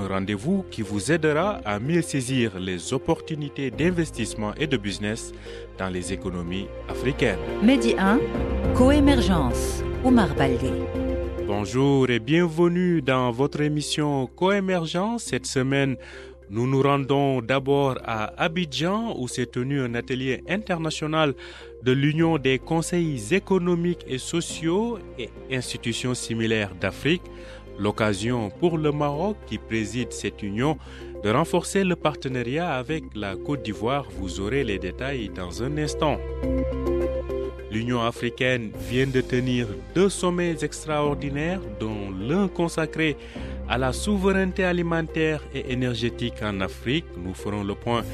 un 0.00 0.08
rendez-vous 0.08 0.64
qui 0.70 0.82
vous 0.82 1.12
aidera 1.12 1.60
à 1.64 1.78
mieux 1.78 2.02
saisir 2.02 2.58
les 2.58 2.92
opportunités 2.92 3.70
d'investissement 3.70 4.54
et 4.54 4.66
de 4.66 4.76
business 4.76 5.32
dans 5.78 5.88
les 5.88 6.12
économies 6.12 6.66
africaines. 6.88 7.38
Medi 7.62 7.94
1, 7.98 8.18
Coémergence, 8.74 9.82
Omar 10.04 10.34
Baldé. 10.34 10.70
Bonjour 11.46 12.08
et 12.08 12.18
bienvenue 12.18 13.02
dans 13.02 13.30
votre 13.30 13.60
émission 13.60 14.26
Coémergence. 14.26 15.24
Cette 15.24 15.46
semaine, 15.46 15.96
nous 16.48 16.66
nous 16.66 16.82
rendons 16.82 17.42
d'abord 17.42 17.98
à 18.04 18.32
Abidjan 18.42 19.14
où 19.18 19.28
s'est 19.28 19.46
tenu 19.46 19.80
un 19.80 19.94
atelier 19.94 20.42
international 20.48 21.34
de 21.82 21.92
l'Union 21.92 22.38
des 22.38 22.58
conseils 22.58 23.22
économiques 23.32 24.04
et 24.08 24.18
sociaux 24.18 24.98
et 25.18 25.30
institutions 25.52 26.14
similaires 26.14 26.74
d'Afrique. 26.80 27.22
L'occasion 27.80 28.50
pour 28.50 28.76
le 28.76 28.92
Maroc 28.92 29.38
qui 29.46 29.56
préside 29.56 30.12
cette 30.12 30.42
union 30.42 30.76
de 31.24 31.30
renforcer 31.30 31.82
le 31.82 31.96
partenariat 31.96 32.74
avec 32.74 33.04
la 33.14 33.36
Côte 33.36 33.62
d'Ivoire. 33.62 34.06
Vous 34.18 34.38
aurez 34.38 34.64
les 34.64 34.78
détails 34.78 35.30
dans 35.30 35.62
un 35.62 35.78
instant. 35.78 36.18
L'Union 37.70 38.02
africaine 38.02 38.70
vient 38.90 39.06
de 39.06 39.22
tenir 39.22 39.66
deux 39.94 40.10
sommets 40.10 40.62
extraordinaires 40.62 41.62
dont 41.78 42.10
l'un 42.10 42.48
consacré 42.48 43.16
à 43.66 43.78
la 43.78 43.94
souveraineté 43.94 44.62
alimentaire 44.62 45.42
et 45.54 45.72
énergétique 45.72 46.42
en 46.42 46.60
Afrique. 46.60 47.06
Nous 47.16 47.32
ferons 47.32 47.64
le 47.64 47.74
point 47.74 48.04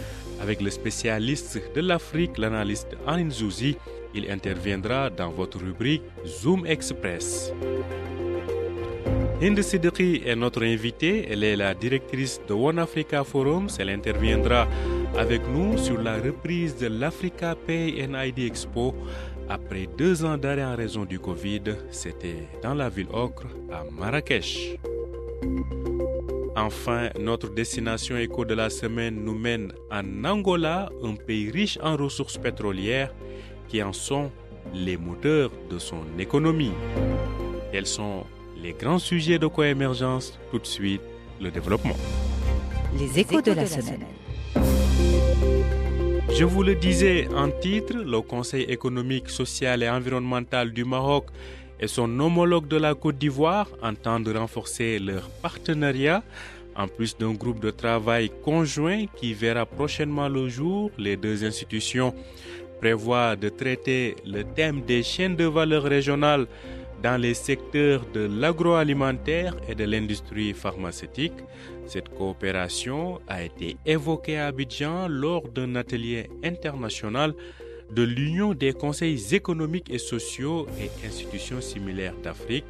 avec 0.41 0.61
le 0.61 0.71
spécialiste 0.71 1.61
de 1.75 1.81
l'Afrique, 1.81 2.39
l'analyste 2.39 2.97
Anin 3.05 3.31
Zouzi. 3.31 3.77
Il 4.15 4.31
interviendra 4.31 5.11
dans 5.11 5.31
votre 5.31 5.59
rubrique 5.59 6.03
Zoom 6.25 6.65
Express. 6.67 7.53
Hind 9.39 9.61
Sidiki 9.61 10.23
est 10.25 10.35
notre 10.35 10.65
invitée. 10.65 11.27
Elle 11.31 11.45
est 11.45 11.57
la 11.57 11.75
directrice 11.75 12.41
de 12.49 12.55
One 12.55 12.79
Africa 12.79 13.23
Forum. 13.23 13.67
Elle 13.79 13.91
interviendra 13.91 14.67
avec 15.19 15.43
nous 15.49 15.77
sur 15.77 16.01
la 16.01 16.17
reprise 16.17 16.75
de 16.79 16.87
l'Africa 16.87 17.55
Pay 17.55 18.03
and 18.03 18.19
ID 18.19 18.39
Expo 18.47 18.95
après 19.47 19.89
deux 19.99 20.25
ans 20.25 20.39
d'arrêt 20.39 20.65
en 20.65 20.75
raison 20.75 21.05
du 21.05 21.19
Covid. 21.19 21.65
C'était 21.91 22.49
dans 22.63 22.73
la 22.73 22.89
ville 22.89 23.09
ocre 23.13 23.47
à 23.71 23.85
Marrakech. 23.91 24.79
Enfin, 26.57 27.11
notre 27.21 27.51
destination 27.51 28.17
éco 28.17 28.47
de 28.47 28.55
la 28.55 28.71
semaine 28.71 29.23
nous 29.23 29.39
mène 29.39 29.71
en 29.91 30.25
Angola, 30.25 30.89
un 31.05 31.15
pays 31.15 31.51
riche 31.51 31.79
en 31.83 31.99
ressources 31.99 32.39
pétrolières 32.39 33.13
qui 33.69 33.83
en 33.83 33.93
sont 33.93 34.33
les 34.73 34.97
moteurs 34.97 35.51
de 35.69 35.79
son 35.79 36.01
économie. 36.19 36.73
Quels 37.71 37.87
sont 37.87 38.25
les 38.63 38.73
grands 38.73 38.99
sujets 38.99 39.39
de 39.39 39.47
coémergence 39.47 40.39
Tout 40.51 40.59
de 40.59 40.67
suite, 40.67 41.03
le 41.41 41.51
développement. 41.51 41.97
Les 42.99 43.19
échos 43.21 43.43
de 43.43 43.53
la 43.53 43.67
semaine. 43.67 44.05
Je 46.33 46.45
vous 46.45 46.63
le 46.63 46.75
disais 46.75 47.29
en 47.35 47.51
titre, 47.51 47.95
le 47.97 48.21
Conseil 48.21 48.65
économique, 48.65 49.29
social 49.29 49.83
et 49.83 49.89
environnemental 49.89 50.73
du 50.73 50.85
Maroc 50.85 51.27
et 51.81 51.89
son 51.89 52.21
homologue 52.21 52.69
de 52.69 52.77
la 52.77 52.95
Côte 52.95 53.19
d'Ivoire 53.19 53.69
entendent 53.83 54.29
renforcer 54.29 54.99
leur 54.99 55.29
partenariat. 55.43 56.23
En 56.75 56.89
plus 56.89 57.17
d'un 57.17 57.33
groupe 57.33 57.61
de 57.61 57.71
travail 57.71 58.31
conjoint 58.45 59.07
qui 59.17 59.33
verra 59.33 59.65
prochainement 59.65 60.29
le 60.29 60.49
jour, 60.49 60.91
les 60.99 61.17
deux 61.17 61.43
institutions 61.45 62.15
prévoient 62.81 63.35
de 63.35 63.49
traiter 63.49 64.17
le 64.27 64.45
thème 64.45 64.83
des 64.83 65.03
chaînes 65.03 65.37
de 65.37 65.47
valeur 65.47 65.85
régionales 65.85 66.47
dans 67.07 67.23
les 67.23 67.35
secteurs 67.35 68.05
de 68.13 68.27
l'agroalimentaire 68.27 69.55
et 69.69 69.77
de 69.77 69.85
l'industrie 69.85 70.53
pharmaceutique. 70.53 71.39
Cette 71.87 72.09
coopération 72.09 73.21
a 73.29 73.45
été 73.45 73.77
évoquée 73.87 74.39
à 74.39 74.49
Abidjan 74.49 75.07
lors 75.07 75.49
d'un 75.49 75.77
atelier 75.77 76.29
international 76.43 77.33
de 77.93 78.03
l'Union 78.03 78.55
des 78.55 78.73
conseils 78.73 79.23
économiques 79.33 79.89
et 79.89 79.99
sociaux 79.99 80.67
et 80.81 80.91
institutions 81.07 81.61
similaires 81.61 82.17
d'Afrique, 82.25 82.67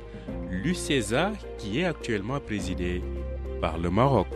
l'UCESA, 0.51 1.33
qui 1.57 1.81
est 1.81 1.85
actuellement 1.85 2.39
présidée 2.39 3.01
par 3.63 3.79
le 3.79 3.89
Maroc. 3.89 4.29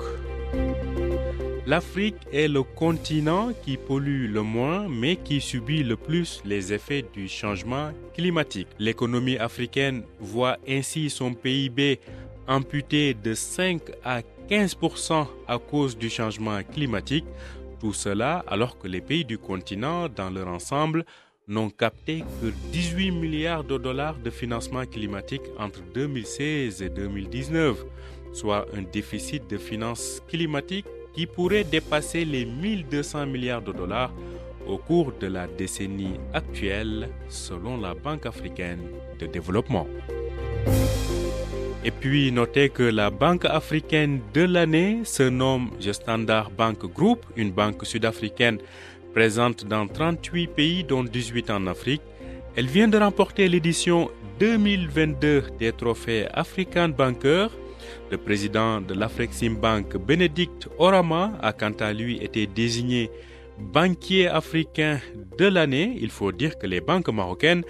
L'Afrique 1.71 2.17
est 2.33 2.49
le 2.49 2.65
continent 2.65 3.53
qui 3.65 3.77
pollue 3.77 4.29
le 4.29 4.43
moins 4.43 4.89
mais 4.89 5.15
qui 5.15 5.41
subit 5.41 5.85
le 5.85 5.95
plus 5.95 6.43
les 6.45 6.73
effets 6.73 7.05
du 7.15 7.29
changement 7.29 7.93
climatique. 8.13 8.67
L'économie 8.81 9.39
africaine 9.39 10.03
voit 10.19 10.57
ainsi 10.69 11.11
son 11.11 11.33
PIB 11.33 12.01
amputé 12.49 13.15
de 13.15 13.35
5 13.35 13.83
à 14.05 14.23
15 14.49 14.79
à 15.47 15.59
cause 15.59 15.97
du 15.97 16.11
changement 16.11 16.61
climatique, 16.65 17.27
tout 17.79 17.93
cela 17.93 18.45
alors 18.49 18.77
que 18.77 18.89
les 18.89 19.01
pays 19.01 19.25
du 19.25 19.39
continent, 19.39 20.09
dans 20.09 20.29
leur 20.29 20.49
ensemble, 20.49 21.05
n'ont 21.47 21.71
capté 21.71 22.25
que 22.43 22.49
18 22.73 23.13
milliards 23.13 23.63
de 23.63 23.79
dollars 23.79 24.17
de 24.17 24.31
financement 24.31 24.87
climatique 24.87 25.47
entre 25.57 25.83
2016 25.95 26.83
et 26.83 26.89
2019, 26.89 27.85
soit 28.33 28.67
un 28.77 28.83
déficit 28.83 29.49
de 29.49 29.57
finances 29.57 30.21
climatiques 30.27 30.87
qui 31.13 31.27
pourrait 31.27 31.65
dépasser 31.65 32.25
les 32.25 32.45
1200 32.45 33.27
milliards 33.27 33.63
de 33.63 33.73
dollars 33.73 34.13
au 34.67 34.79
cours 34.79 35.13
de 35.21 35.27
la 35.27 35.47
décennie 35.47 36.21
actuelle, 36.33 37.09
selon 37.29 37.81
la 37.81 37.95
Banque 37.95 38.27
africaine 38.27 38.83
de 39.19 39.27
développement. 39.27 39.87
Et 41.83 41.91
puis 41.91 42.31
notez 42.31 42.69
que 42.69 42.83
la 42.83 43.09
banque 43.09 43.47
africaine 43.47 44.21
de 44.35 44.43
l'année 44.43 45.01
se 45.05 45.23
nomme 45.23 45.71
The 45.81 45.93
Standard 45.93 46.51
Bank 46.51 46.85
Group, 46.93 47.25
une 47.37 47.53
banque 47.53 47.87
sud-africaine 47.87 48.59
présente 49.15 49.65
dans 49.65 49.87
38 49.89 50.47
pays 50.49 50.85
dont 50.85 51.03
18 51.03 51.51
en 51.51 51.67
Afrique. 51.67 52.03
Elle 52.55 52.67
vient 52.67 52.89
de 52.89 52.99
remporter 52.99 53.49
l'édition 53.49 54.11
2022 54.41 55.45
des 55.59 55.73
trophées 55.73 56.27
African 56.33 56.91
Banker. 56.91 57.49
Le 58.11 58.17
président 58.17 58.81
de 58.81 58.95
l'Afrexim 58.95 59.57
Bank, 59.57 59.97
Bénédicte 59.97 60.69
Orama, 60.79 61.33
a 61.43 61.53
quant 61.53 61.73
à 61.81 61.93
lui 61.93 62.19
été 62.23 62.47
désigné 62.47 63.11
banquier 63.59 64.27
africain 64.29 65.01
de 65.39 65.47
l'année. 65.47 65.97
Il 66.01 66.11
faut 66.11 66.33
dire 66.33 66.59
que 66.59 66.67
les 66.67 66.81
banques 66.81 67.09
marocaines 67.09 67.65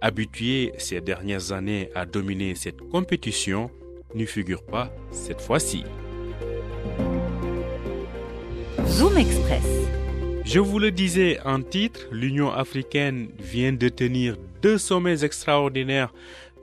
habitué 0.00 0.72
ces 0.78 1.00
dernières 1.00 1.52
années 1.52 1.90
à 1.94 2.06
dominer 2.06 2.54
cette 2.54 2.80
compétition, 2.90 3.70
n'y 4.14 4.26
figure 4.26 4.62
pas 4.62 4.92
cette 5.10 5.40
fois-ci. 5.40 5.84
Zoom 8.86 9.16
Express. 9.18 9.64
Je 10.44 10.60
vous 10.60 10.78
le 10.78 10.92
disais 10.92 11.40
en 11.44 11.60
titre, 11.60 12.06
l'Union 12.12 12.52
africaine 12.52 13.30
vient 13.40 13.72
de 13.72 13.88
tenir 13.88 14.36
deux 14.62 14.78
sommets 14.78 15.24
extraordinaires 15.24 16.12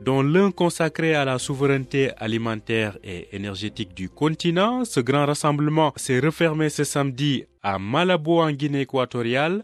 dont 0.04 0.22
l'un 0.22 0.52
consacré 0.52 1.16
à 1.16 1.24
la 1.24 1.40
souveraineté 1.40 2.12
alimentaire 2.18 2.98
et 3.04 3.34
énergétique 3.36 3.94
du 3.94 4.10
continent. 4.10 4.84
Ce 4.84 5.00
grand 5.00 5.26
rassemblement 5.26 5.94
s'est 5.96 6.20
refermé 6.20 6.70
ce 6.70 6.84
samedi 6.84 7.46
à 7.62 7.80
Malabo 7.80 8.42
en 8.42 8.52
Guinée 8.52 8.82
équatoriale. 8.82 9.64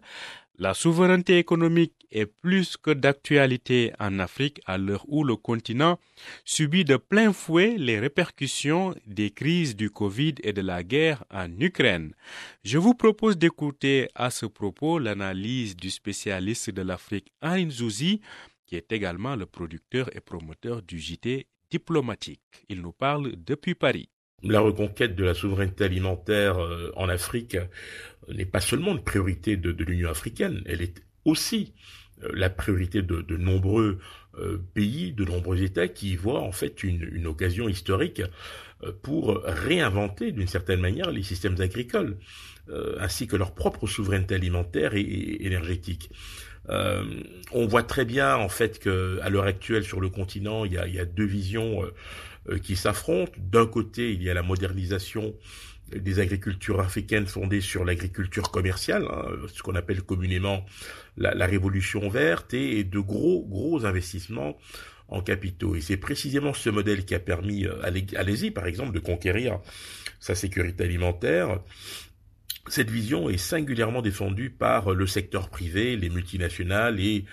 La 0.57 0.73
souveraineté 0.73 1.37
économique 1.37 1.93
est 2.11 2.25
plus 2.25 2.75
que 2.77 2.91
d'actualité 2.91 3.93
en 3.99 4.19
Afrique 4.19 4.61
à 4.65 4.77
l'heure 4.77 5.05
où 5.07 5.23
le 5.23 5.35
continent 5.35 5.99
subit 6.43 6.83
de 6.83 6.97
plein 6.97 7.33
fouet 7.33 7.75
les 7.77 7.99
répercussions 7.99 8.95
des 9.05 9.31
crises 9.31 9.75
du 9.75 9.89
Covid 9.89 10.35
et 10.43 10.53
de 10.53 10.61
la 10.61 10.83
guerre 10.83 11.23
en 11.31 11.49
Ukraine. 11.59 12.13
Je 12.63 12.77
vous 12.77 12.93
propose 12.93 13.37
d'écouter 13.37 14.09
à 14.15 14.31
ce 14.31 14.45
propos 14.45 14.99
l'analyse 14.99 15.75
du 15.75 15.89
spécialiste 15.89 16.71
de 16.71 16.81
l'Afrique 16.81 17.31
Arin 17.41 17.69
Zouzi, 17.69 18.21
qui 18.69 18.75
est 18.75 18.91
également 18.91 19.35
le 19.35 19.47
producteur 19.47 20.15
et 20.15 20.19
promoteur 20.19 20.83
du 20.83 20.99
JT 20.99 21.47
diplomatique. 21.71 22.43
Il 22.69 22.81
nous 22.83 22.91
parle 22.91 23.33
depuis 23.43 23.73
Paris. 23.73 24.09
La 24.43 24.59
reconquête 24.59 25.15
de 25.15 25.23
la 25.23 25.33
souveraineté 25.33 25.85
alimentaire 25.85 26.59
en 26.95 27.09
Afrique 27.09 27.57
n'est 28.27 28.45
pas 28.45 28.59
seulement 28.61 28.91
une 28.91 29.03
priorité 29.03 29.57
de, 29.57 29.71
l'Union 29.83 30.11
africaine, 30.11 30.61
elle 30.67 30.83
est 30.83 31.03
aussi 31.25 31.73
la 32.31 32.51
priorité 32.51 33.01
de, 33.01 33.21
de 33.21 33.37
nombreux 33.37 33.97
pays, 34.75 35.13
de 35.13 35.25
nombreux 35.25 35.63
États 35.63 35.87
qui 35.87 36.15
voient 36.15 36.41
en 36.41 36.51
fait 36.51 36.83
une, 36.83 37.25
occasion 37.25 37.67
historique 37.67 38.21
pour 39.01 39.41
réinventer 39.45 40.31
d'une 40.31 40.47
certaine 40.47 40.79
manière 40.79 41.09
les 41.09 41.23
systèmes 41.23 41.59
agricoles, 41.59 42.19
ainsi 42.99 43.25
que 43.27 43.35
leur 43.35 43.55
propre 43.55 43.87
souveraineté 43.87 44.35
alimentaire 44.35 44.93
et, 44.93 45.43
énergétique. 45.45 46.11
On 46.67 47.65
voit 47.67 47.83
très 47.83 48.05
bien 48.05 48.35
en 48.35 48.49
fait 48.49 48.79
que 48.79 49.19
l'heure 49.29 49.45
actuelle 49.45 49.83
sur 49.83 50.01
le 50.01 50.09
continent, 50.09 50.65
il 50.65 50.73
y 50.73 50.99
a, 50.99 51.05
deux 51.05 51.25
visions 51.25 51.81
qui 52.63 52.75
s'affrontent. 52.75 53.31
D'un 53.37 53.65
côté, 53.65 54.13
il 54.13 54.21
y 54.21 54.29
a 54.29 54.33
la 54.33 54.43
modernisation 54.43 55.33
des 55.95 56.19
agricultures 56.19 56.79
africaines 56.79 57.27
fondées 57.27 57.61
sur 57.61 57.85
l'agriculture 57.85 58.51
commerciale, 58.51 59.07
hein, 59.09 59.25
ce 59.53 59.63
qu'on 59.63 59.75
appelle 59.75 60.01
communément 60.03 60.65
la, 61.17 61.45
révolution 61.45 62.07
verte, 62.09 62.53
et, 62.53 62.83
de 62.83 62.99
gros 62.99 63.45
gros 63.45 63.85
investissements 63.85 64.57
en 65.07 65.21
capitaux. 65.21 65.75
Et 65.75 65.81
c'est 65.81 65.97
précisément 65.97 66.53
ce 66.53 66.69
modèle 66.69 67.05
qui 67.05 67.15
a 67.15 67.19
permis 67.19 67.65
euh, 67.65 67.81
à 67.83 68.23
l'Asie, 68.23 68.51
par 68.51 68.67
exemple, 68.67 68.93
de 68.93 68.99
conquérir 68.99 69.59
sa 70.19 70.35
sécurité 70.35 70.83
alimentaire. 70.83 71.59
Cette 72.69 72.91
vision 72.91 73.29
est 73.31 73.37
singulièrement 73.37 74.03
défendue 74.03 74.51
par 74.51 74.93
le 74.93 75.07
secteur 75.07 75.49
privé, 75.49 75.97
les 75.97 76.09
multinationales 76.09 76.99
et 76.99 77.25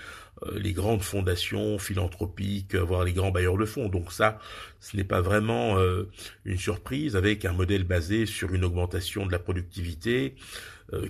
euh, 0.44 0.58
les 0.58 0.72
grandes 0.72 1.02
fondations 1.02 1.78
philanthropiques, 1.78 2.74
euh, 2.74 2.82
voire 2.82 3.04
les 3.04 3.12
grands 3.12 3.30
bailleurs 3.30 3.58
de 3.58 3.66
fonds. 3.66 3.90
Donc 3.90 4.12
ça, 4.12 4.38
ce 4.80 4.96
n'est 4.96 5.04
pas 5.04 5.20
vraiment 5.20 5.78
euh, 5.78 6.10
une 6.46 6.58
surprise 6.58 7.16
avec 7.16 7.44
un 7.44 7.52
modèle 7.52 7.84
basé 7.84 8.24
sur 8.24 8.54
une 8.54 8.64
augmentation 8.64 9.26
de 9.26 9.32
la 9.32 9.38
productivité 9.38 10.34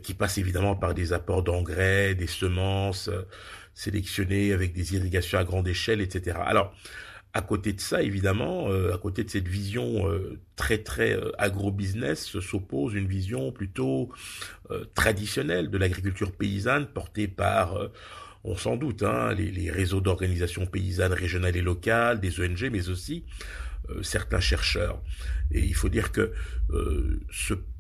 qui 0.03 0.15
passe 0.15 0.39
évidemment 0.39 0.75
par 0.75 0.95
des 0.95 1.13
apports 1.13 1.43
d'engrais, 1.43 2.15
des 2.15 2.27
semences 2.27 3.11
sélectionnées 3.75 4.55
avec 4.55 4.73
des 4.73 4.95
irrigations 4.95 5.39
à 5.39 5.45
grande 5.45 5.69
échelle, 5.69 6.01
etc. 6.01 6.39
Alors, 6.43 6.75
à 7.37 7.43
côté 7.43 7.73
de 7.73 7.81
ça, 7.81 8.03
évidemment, 8.03 8.69
à 8.71 8.99
côté 8.99 9.23
de 9.25 9.31
cette 9.31 9.49
vision 9.49 10.07
très 10.57 10.79
très 10.79 11.19
agro-business, 11.39 12.41
s'oppose 12.41 12.95
une 12.95 13.07
vision 13.07 13.53
plutôt 13.53 14.11
traditionnelle 14.95 15.69
de 15.69 15.77
l'agriculture 15.77 16.33
paysanne 16.33 16.87
portée 16.87 17.29
par 17.29 17.79
on 18.47 18.57
s'en 18.57 18.77
doute, 18.77 19.03
hein, 19.03 19.35
les, 19.35 19.71
réseaux 19.71 20.01
d'organisations 20.01 20.67
paysannes 20.67 21.13
régionales 21.13 21.57
et 21.57 21.63
locales, 21.63 22.21
des 22.21 22.41
ONG, 22.41 22.69
mais 22.71 22.89
aussi 22.89 23.25
euh, 23.91 24.03
certains 24.03 24.41
chercheurs. 24.41 25.03
Et 25.51 25.61
il 25.61 25.75
faut 25.75 25.89
dire 25.89 26.13
que 26.13 26.33
euh, 26.71 27.21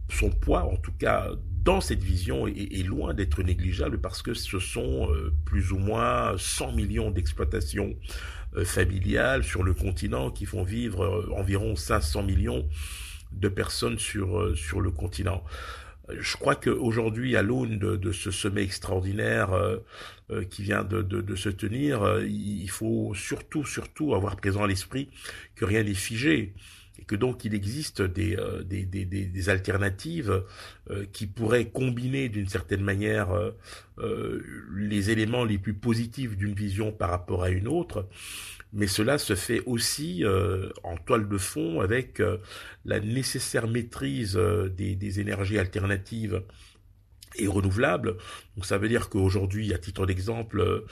son 0.08 0.31
poids, 0.31 0.64
en 0.64 0.76
tout 0.76 0.93
cas 0.93 1.31
dans 1.62 1.81
cette 1.81 2.03
vision, 2.03 2.49
est, 2.49 2.85
loin 2.85 3.14
d'être 3.14 3.43
négligeable 3.43 4.00
parce 4.00 4.23
que 4.23 4.35
ce 4.35 4.58
sont 4.58 5.11
euh, 5.11 5.32
plus 5.44 5.73
ou 5.73 5.79
moins 5.79 6.35
100 6.37 6.73
millions 6.73 7.11
d'exploitations 7.11 7.94
familiales 8.64 9.44
sur 9.44 9.62
le 9.62 9.75
continent 9.75 10.31
qui 10.31 10.47
font 10.47 10.62
vivre 10.62 11.29
environ 11.37 11.76
500 11.76 12.23
millions 12.23 12.67
de 13.32 13.49
personnes 13.49 13.99
sur, 13.99 14.56
sur 14.56 14.81
le 14.81 14.91
continent. 14.91 15.43
Je 16.08 16.37
crois 16.37 16.55
qu'aujourd'hui, 16.55 17.37
à 17.37 17.43
l'aune 17.43 17.79
de, 17.79 18.12
ce 18.12 18.31
sommet 18.31 18.62
extraordinaire 18.62 19.53
euh, 19.53 19.79
euh, 20.31 20.44
qui 20.44 20.62
vient 20.62 20.85
de, 20.85 21.35
se 21.35 21.49
tenir, 21.49 22.03
euh, 22.03 22.25
il 22.25 22.70
faut 22.70 23.12
surtout, 23.14 23.64
surtout 23.64 24.14
avoir 24.14 24.37
présent 24.37 24.62
à 24.62 24.67
l'esprit 24.69 25.08
que 25.56 25.64
rien 25.64 25.82
n'est 25.82 25.94
figé 25.94 26.55
et 26.98 27.04
que 27.04 27.14
donc 27.14 27.44
il 27.44 27.54
existe 27.54 28.02
des, 28.02 28.37
des, 28.64 29.48
alternatives 29.48 30.43
qui 31.12 31.26
pourraient 31.26 31.66
combiner 31.66 32.28
d'une 32.28 32.48
certaine 32.48 32.82
manière 32.82 33.28
les 34.75 35.10
éléments 35.10 35.44
les 35.44 35.58
plus 35.58 35.75
positifs 35.75 36.37
d'une 36.37 36.54
vision 36.54 36.93
par 36.93 37.10
rapport 37.10 37.44
à 37.44 37.50
une 37.50 37.69
autre. 37.69 38.08
Mais 38.72 38.87
cela 38.87 39.19
se 39.19 39.34
fait 39.34 39.62
aussi 39.66 40.25
euh, 40.25 40.70
en 40.82 40.96
toile 40.96 41.28
de 41.28 41.38
fond 41.38 41.81
avec 41.81 42.20
euh, 42.20 42.38
la 42.84 43.00
nécessaire 43.00 43.69
maîtrise 43.69 44.37
euh, 44.37 44.69
des, 44.69 45.20
énergies 45.20 45.58
alternatives 45.58 46.43
et 47.38 47.47
renouvelables. 47.47 48.17
Donc 48.56 48.67
ça 48.67 48.79
veut 48.79 48.88
dire 48.88 49.09
qu'aujourd'hui, 49.09 49.73
à 49.75 49.79
titre 49.79 50.06
d'exemple, 50.06 50.85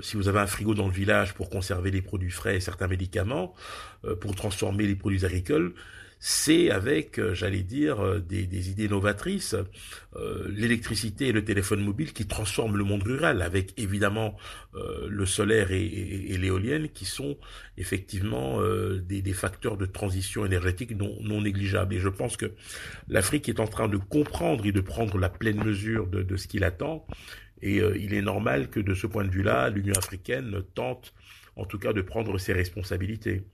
si 0.00 0.16
vous 0.16 0.28
avez 0.28 0.40
un 0.40 0.46
frigo 0.46 0.74
dans 0.74 0.86
le 0.86 0.92
village 0.92 1.34
pour 1.34 1.50
conserver 1.50 1.90
les 1.90 2.02
produits 2.02 2.30
frais 2.30 2.56
et 2.56 2.60
certains 2.60 2.88
médicaments, 2.88 3.54
pour 4.20 4.34
transformer 4.34 4.86
les 4.86 4.96
produits 4.96 5.24
agricoles, 5.24 5.74
c'est 6.26 6.70
avec, 6.70 7.18
euh, 7.18 7.34
j'allais 7.34 7.62
dire, 7.62 8.00
euh, 8.00 8.18
des, 8.18 8.70
idées 8.70 8.88
novatrices, 8.88 9.54
euh, 10.16 10.48
l'électricité 10.48 11.28
et 11.28 11.32
le 11.32 11.44
téléphone 11.44 11.84
mobile 11.84 12.12
qui 12.12 12.26
transforment 12.26 12.76
le 12.76 12.84
monde 12.84 13.02
rural, 13.02 13.42
avec 13.42 13.78
évidemment 13.78 14.36
le 15.06 15.24
solaire 15.24 15.70
et, 15.70 16.36
l'éolienne 16.36 16.88
qui 16.88 17.04
sont 17.04 17.36
effectivement 17.78 18.60
des, 19.06 19.32
facteurs 19.32 19.76
de 19.76 19.86
transition 19.86 20.44
énergétique 20.44 20.96
non, 20.96 21.40
négligeables. 21.40 21.94
Et 21.94 22.00
je 22.00 22.08
pense 22.08 22.36
que 22.36 22.52
l'Afrique 23.08 23.48
est 23.48 23.60
en 23.60 23.68
train 23.68 23.88
de 23.88 23.98
comprendre 23.98 24.66
et 24.66 24.72
de 24.72 24.80
prendre 24.80 25.16
la 25.18 25.28
pleine 25.28 25.62
mesure 25.62 26.08
de, 26.08 26.22
de 26.22 26.36
ce 26.36 26.48
qu'il 26.48 26.64
attend. 26.64 27.06
Et 27.62 27.76
il 27.76 28.14
est 28.14 28.22
normal 28.22 28.68
que 28.68 28.80
de 28.80 28.94
ce 28.94 29.06
point 29.06 29.24
de 29.24 29.30
vue-là, 29.30 29.70
l'Union 29.70 29.94
africaine 29.94 30.62
tente 30.74 31.14
en 31.56 31.64
tout 31.66 31.78
cas 31.78 31.92
de 31.92 32.02
prendre 32.02 32.36
ses 32.38 32.52
responsabilités. 32.52 33.44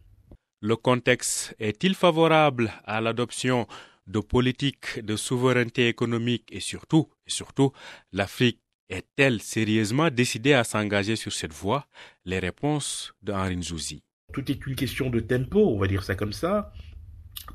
Le 0.63 0.77
contexte 0.77 1.55
est-il 1.59 1.95
favorable 1.95 2.71
à 2.85 3.01
l'adoption 3.01 3.67
de 4.07 4.21
politiques 4.21 5.01
de 5.03 5.17
souveraineté 5.17 5.89
économique 5.89 6.51
et 6.53 6.61
surtout, 6.61 7.09
surtout, 7.27 7.73
l'Afrique 8.13 8.61
est-elle 8.91 9.41
sérieusement 9.41 10.11
décidée 10.11 10.53
à 10.53 10.65
s'engager 10.65 11.17
sur 11.17 11.33
cette 11.33 11.55
voie? 11.55 11.87
Les 12.27 12.39
réponses 12.39 13.15
de 13.23 13.33
Henri 13.33 13.57
Nzouzi. 13.57 14.03
Tout 14.35 14.51
est 14.51 14.67
une 14.67 14.77
question 14.77 15.09
de 15.09 15.21
tempo, 15.21 15.67
on 15.67 15.79
va 15.79 15.87
dire 15.87 16.03
ça 16.03 16.15
comme 16.15 16.35
ça. 16.35 16.73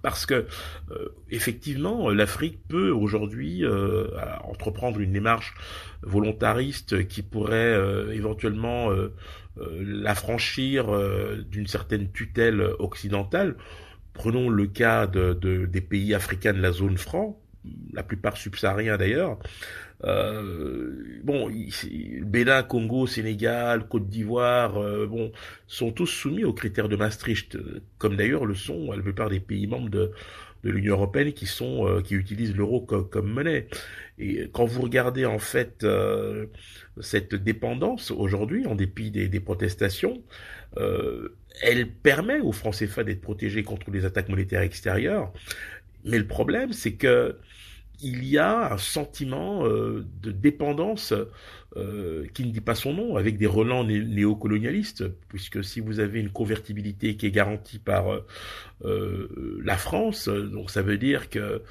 Parce 0.02 0.26
que 0.26 0.46
euh, 0.92 1.10
effectivement, 1.32 2.10
l'Afrique 2.10 2.60
peut 2.68 2.90
aujourd'hui 2.90 3.66
euh, 3.66 4.08
entreprendre 4.44 5.00
une 5.00 5.14
démarche 5.14 5.56
volontariste 6.02 7.08
qui 7.08 7.22
pourrait 7.22 7.74
euh, 7.74 8.14
éventuellement 8.14 8.90
l'affranchir 9.58 10.88
d'une 11.50 11.68
certaine 11.68 12.12
tutelle 12.12 12.62
occidentale. 12.80 13.56
Prenons 14.14 14.50
le 14.50 14.68
cas 14.68 15.08
de, 15.08 15.34
des 15.66 15.82
pays 15.82 16.14
africains 16.14 16.54
de 16.54 16.62
la 16.62 16.72
zone 16.72 16.98
franc, 16.98 17.40
la 17.94 18.04
plupart 18.04 18.38
subsahariens 18.38 18.98
d'ailleurs, 18.98 19.40
euh, 20.04 21.20
bon, 21.24 21.50
Bénin, 22.22 22.64
Congo, 22.64 23.08
Sénégal, 23.08 23.88
Côte 23.88 24.08
d'Ivoire, 24.08 24.78
euh, 24.78 25.08
bon, 25.08 25.32
sont 25.68 25.92
tous 25.92 26.08
soumis 26.08 26.44
aux 26.44 26.54
critères 26.54 26.90
de 26.90 26.96
Maastricht, 26.96 27.58
comme 27.98 28.16
d'ailleurs 28.16 28.46
le 28.46 28.56
sont 28.56 28.92
la 28.92 29.02
plupart 29.02 29.30
des 29.30 29.40
pays 29.40 29.68
membres 29.68 29.90
de, 29.90 30.12
de 30.64 30.70
l'Union 30.70 30.96
européenne 30.96 31.34
qui 31.34 31.46
sont 31.46 31.88
euh, 31.88 32.02
qui 32.02 32.16
utilisent 32.16 32.56
l'euro 32.56 32.82
comme, 32.82 33.32
monnaie. 33.32 33.68
Et 34.20 34.50
quand 34.52 34.66
vous 34.66 34.82
regardez 34.82 35.26
en 35.26 35.40
fait 35.40 35.86
cette 37.02 37.36
dépendance 37.36 38.12
aujourd'hui, 38.12 38.66
en 38.66 38.76
dépit 38.76 39.12
des, 39.12 39.28
des 39.28 39.40
protestations, 39.40 40.22
elle 41.62 41.90
permet 41.90 42.40
aux 42.40 42.52
francs 42.52 42.76
CFA 42.76 43.04
d'être 43.04 43.22
protégés 43.22 43.64
contre 43.64 43.92
les 43.92 44.06
attaques 44.06 44.30
monétaires 44.30 44.62
extérieures. 44.62 45.34
Mais 46.06 46.18
le 46.20 46.28
problème, 46.28 46.72
c'est 46.72 46.94
que 46.94 47.38
il 48.02 48.26
y 48.26 48.38
a 48.38 48.74
un 48.74 48.78
sentiment 48.78 49.66
euh, 49.66 50.06
de 50.22 50.32
dépendance 50.32 51.14
euh, 51.78 52.26
qui 52.34 52.46
ne 52.46 52.52
dit 52.52 52.62
pas 52.62 52.74
son 52.74 52.94
nom, 52.94 53.18
avec 53.18 53.38
des 53.38 53.48
relents 53.48 53.84
néocolonialistes, 53.84 55.10
puisque 55.28 55.62
si 55.62 55.82
vous 55.82 56.00
avez 56.00 56.22
une 56.22 56.30
convertibilité 56.30 57.18
qui 57.18 57.26
est 57.26 57.32
garantie 57.32 57.80
par 57.80 58.24
euh, 58.86 59.62
la 59.62 59.76
France, 59.76 60.30
donc 60.30 60.72
ça 60.72 60.82
veut 60.82 60.98
dire 60.98 61.30
que 61.30 61.62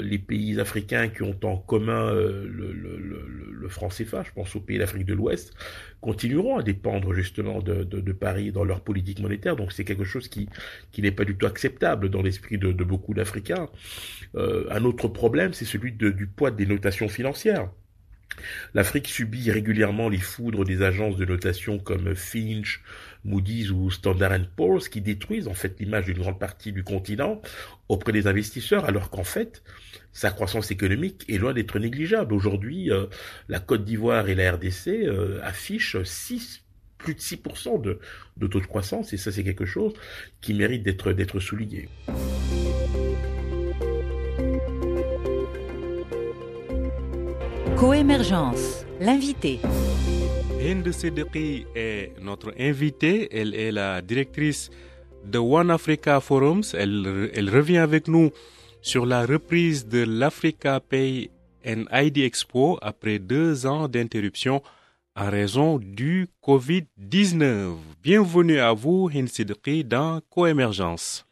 les 0.00 0.18
pays 0.18 0.58
africains 0.58 1.08
qui 1.08 1.22
ont 1.22 1.38
en 1.42 1.58
commun 1.58 2.12
le, 2.14 2.46
le, 2.46 2.72
le, 3.52 3.68
franc 3.68 3.88
CFA, 3.88 4.22
je 4.22 4.32
pense 4.32 4.56
aux 4.56 4.60
pays 4.60 4.78
d'Afrique 4.78 5.04
de 5.04 5.12
l'Ouest, 5.12 5.52
continueront 6.00 6.56
à 6.56 6.62
dépendre 6.62 7.12
justement 7.12 7.60
de, 7.60 7.84
de, 7.84 8.12
Paris 8.12 8.52
dans 8.52 8.64
leur 8.64 8.80
politique 8.80 9.20
monétaire. 9.20 9.56
Donc 9.56 9.72
c'est 9.72 9.84
quelque 9.84 10.04
chose 10.04 10.28
qui, 10.28 10.48
qui 10.92 11.02
n'est 11.02 11.10
pas 11.10 11.24
du 11.24 11.36
tout 11.36 11.46
acceptable 11.46 12.08
dans 12.08 12.22
l'esprit 12.22 12.56
de, 12.56 12.72
beaucoup 12.72 13.12
d'Africains. 13.12 13.68
un 14.34 14.84
autre 14.84 15.08
problème, 15.08 15.52
c'est 15.52 15.66
celui 15.66 15.92
du 15.92 16.26
poids 16.26 16.50
des 16.50 16.64
notations 16.64 17.08
financières. 17.08 17.68
L'Afrique 18.74 19.08
subit 19.08 19.50
régulièrement 19.50 20.08
les 20.08 20.18
foudres 20.18 20.64
des 20.64 20.82
agences 20.82 21.16
de 21.16 21.24
notation 21.24 21.78
comme 21.78 22.14
Finch, 22.14 22.82
Moody's 23.24 23.70
ou 23.70 23.90
Standard 23.90 24.38
Poor's 24.56 24.88
qui 24.88 25.00
détruisent 25.00 25.48
en 25.48 25.54
fait 25.54 25.78
l'image 25.78 26.06
d'une 26.06 26.18
grande 26.18 26.38
partie 26.38 26.72
du 26.72 26.82
continent 26.82 27.40
auprès 27.88 28.12
des 28.12 28.26
investisseurs 28.26 28.84
alors 28.84 29.10
qu'en 29.10 29.24
fait 29.24 29.62
sa 30.12 30.30
croissance 30.30 30.70
économique 30.70 31.24
est 31.28 31.38
loin 31.38 31.54
d'être 31.54 31.78
négligeable. 31.78 32.34
Aujourd'hui, 32.34 32.90
euh, 32.90 33.06
la 33.48 33.60
Côte 33.60 33.84
d'Ivoire 33.84 34.28
et 34.28 34.34
la 34.34 34.52
RDC 34.52 34.88
euh, 34.88 35.40
affichent 35.42 36.02
6 36.02 36.62
plus 36.98 37.14
de 37.14 37.20
6% 37.20 37.80
de, 37.80 37.98
de 38.36 38.46
taux 38.46 38.60
de 38.60 38.66
croissance 38.66 39.12
et 39.12 39.16
ça 39.16 39.32
c'est 39.32 39.42
quelque 39.42 39.66
chose 39.66 39.92
qui 40.40 40.54
mérite 40.54 40.84
d'être 40.84 41.40
souligné. 41.40 41.88
Coémergence, 47.82 48.86
l'invité. 49.00 49.58
Hind 50.60 50.88
Siddiqui 50.92 51.66
est 51.74 52.12
notre 52.22 52.54
invitée. 52.56 53.28
Elle 53.32 53.56
est 53.56 53.72
la 53.72 54.00
directrice 54.00 54.70
de 55.24 55.38
One 55.38 55.68
Africa 55.68 56.20
Forums. 56.20 56.62
Elle, 56.78 57.28
elle 57.34 57.50
revient 57.50 57.78
avec 57.78 58.06
nous 58.06 58.30
sur 58.82 59.04
la 59.04 59.26
reprise 59.26 59.88
de 59.88 60.04
l'Africa 60.06 60.78
Pay 60.78 61.28
and 61.66 61.86
ID 61.92 62.18
Expo 62.18 62.78
après 62.80 63.18
deux 63.18 63.66
ans 63.66 63.88
d'interruption 63.88 64.62
en 65.16 65.28
raison 65.28 65.80
du 65.82 66.28
Covid-19. 66.40 67.74
Bienvenue 68.00 68.60
à 68.60 68.72
vous, 68.74 69.10
Hind 69.12 69.26
Siddiqui, 69.26 69.82
dans 69.82 70.20
Coémergence. 70.30 71.26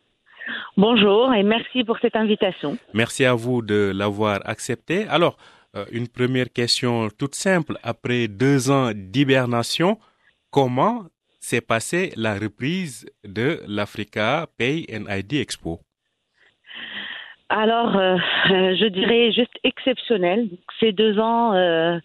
Bonjour 0.76 1.32
et 1.32 1.44
merci 1.44 1.84
pour 1.84 1.98
cette 2.00 2.16
invitation. 2.16 2.76
Merci 2.92 3.24
à 3.24 3.34
vous 3.34 3.62
de 3.62 3.92
l'avoir 3.94 4.40
accepté. 4.46 5.06
Alors, 5.06 5.36
une 5.90 6.08
première 6.08 6.52
question 6.52 7.08
toute 7.10 7.34
simple. 7.34 7.78
Après 7.82 8.28
deux 8.28 8.70
ans 8.70 8.92
d'hibernation, 8.94 9.98
comment 10.50 11.06
s'est 11.40 11.60
passée 11.60 12.12
la 12.16 12.38
reprise 12.38 13.06
de 13.24 13.62
l'Africa 13.66 14.48
Pay 14.56 14.86
and 14.92 15.04
ID 15.08 15.34
Expo? 15.34 15.80
Alors, 17.52 17.96
euh, 17.96 18.14
euh, 18.52 18.76
je 18.76 18.86
dirais 18.86 19.32
juste 19.32 19.58
exceptionnel. 19.64 20.48
Ces 20.78 20.92
deux 20.92 21.18
ans, 21.18 21.52
euh, 21.52 21.98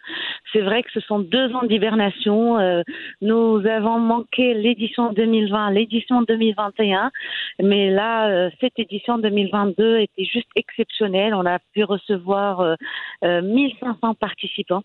c'est 0.52 0.62
vrai 0.62 0.82
que 0.82 0.90
ce 0.92 1.00
sont 1.02 1.20
deux 1.20 1.54
ans 1.54 1.62
d'hibernation. 1.62 2.58
Euh, 2.58 2.82
nous 3.22 3.62
avons 3.68 4.00
manqué 4.00 4.56
l'édition 4.56 5.14
2020, 5.14 5.70
l'édition 5.70 6.24
2021, 6.24 7.12
mais 7.62 7.92
là, 7.92 8.50
cette 8.60 8.80
édition 8.80 9.20
2022 9.20 10.00
était 10.00 10.26
juste 10.26 10.50
exceptionnelle. 10.56 11.36
On 11.36 11.46
a 11.46 11.60
pu 11.76 11.84
recevoir 11.84 12.76
1500 13.22 14.16
participants. 14.16 14.82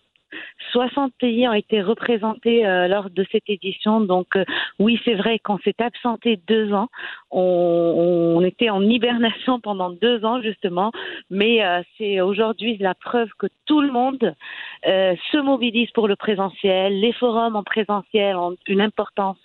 60 0.71 1.13
pays 1.19 1.47
ont 1.47 1.53
été 1.53 1.81
représentés 1.81 2.65
euh, 2.65 2.87
lors 2.87 3.09
de 3.09 3.25
cette 3.31 3.49
édition. 3.49 4.01
Donc 4.01 4.35
euh, 4.35 4.45
oui, 4.79 4.99
c'est 5.05 5.15
vrai 5.15 5.39
qu'on 5.39 5.57
s'est 5.59 5.81
absenté 5.81 6.39
deux 6.47 6.73
ans. 6.73 6.87
On, 7.29 8.41
était 8.43 8.69
en 8.69 8.81
hibernation 8.81 9.59
pendant 9.63 9.91
deux 9.91 10.25
ans 10.25 10.41
justement, 10.41 10.91
mais 11.29 11.63
euh, 11.63 11.81
c'est 11.97 12.21
aujourd'hui 12.21 12.77
la 12.77 12.95
preuve 12.95 13.29
que 13.37 13.47
tout 13.65 13.81
le 13.81 13.91
monde 13.91 14.35
se 14.83 15.37
mobilise 15.37 15.91
pour 15.91 16.07
le 16.07 16.15
présentiel. 16.15 16.99
Les 16.99 17.13
forums 17.13 17.55
en 17.55 17.63
présentiel 17.63 18.35
ont 18.35 18.55
une 18.67 18.81
importance 18.81 19.37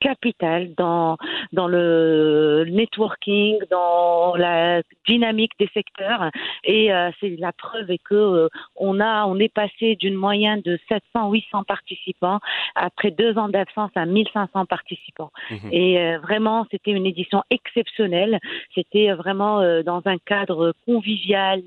capital 0.00 0.74
dans, 0.76 1.16
dans 1.52 1.68
le 1.68 2.64
networking, 2.68 3.58
dans 3.70 4.34
la 4.34 4.82
dynamique 5.06 5.52
des 5.58 5.68
secteurs. 5.74 6.30
Et 6.64 6.90
c'est 7.20 7.36
la 7.38 7.52
preuve 7.52 7.90
est 7.90 8.02
que 8.02 8.48
on 8.76 8.98
a, 9.00 9.26
on 9.26 9.38
est 9.38 9.52
passé 9.52 9.96
d'une 9.96 10.11
moyenne 10.16 10.60
de 10.62 10.78
700-800 10.90 11.64
participants 11.64 12.40
après 12.74 13.10
deux 13.10 13.36
ans 13.38 13.48
d'absence 13.48 13.90
à 13.94 14.06
1500 14.06 14.66
participants. 14.66 15.30
Mmh. 15.50 15.56
Et 15.72 16.00
euh, 16.00 16.18
vraiment, 16.18 16.66
c'était 16.70 16.92
une 16.92 17.06
édition 17.06 17.42
exceptionnelle. 17.50 18.38
C'était 18.74 19.12
vraiment 19.12 19.60
dans 19.82 20.02
un 20.04 20.18
cadre 20.18 20.74
convivial, 20.86 21.62